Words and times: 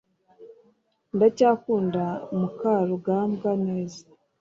ndacyakunda 1.15 2.03
mukarugambwa 2.39 3.49
neza 3.65 4.01